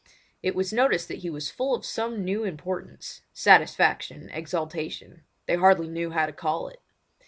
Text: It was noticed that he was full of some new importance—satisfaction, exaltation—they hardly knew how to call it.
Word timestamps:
It 0.41 0.55
was 0.55 0.73
noticed 0.73 1.07
that 1.09 1.19
he 1.19 1.29
was 1.29 1.51
full 1.51 1.75
of 1.75 1.85
some 1.85 2.25
new 2.25 2.43
importance—satisfaction, 2.43 4.31
exaltation—they 4.31 5.55
hardly 5.57 5.89
knew 5.89 6.09
how 6.09 6.25
to 6.25 6.33
call 6.33 6.69
it. 6.69 6.79